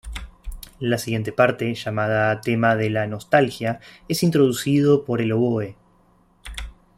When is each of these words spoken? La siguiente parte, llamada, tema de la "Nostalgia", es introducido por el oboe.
La 0.79 0.97
siguiente 0.97 1.31
parte, 1.31 1.75
llamada, 1.75 2.41
tema 2.41 2.75
de 2.75 2.89
la 2.89 3.05
"Nostalgia", 3.05 3.79
es 4.07 4.23
introducido 4.23 5.05
por 5.05 5.21
el 5.21 5.31
oboe. 5.31 5.75